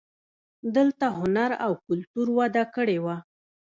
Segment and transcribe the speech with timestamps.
[0.75, 3.17] دلته هنر او کلتور وده کړې وه